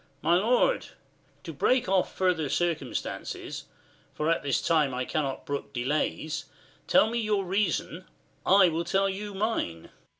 [0.23, 0.31] Cam.
[0.31, 0.87] My lord,
[1.43, 3.65] to break off further circumstances,
[4.15, 6.45] For at this time I cannot brook delays:
[6.87, 8.05] 30 Tell you your reason,
[8.43, 9.91] I will tell you mine.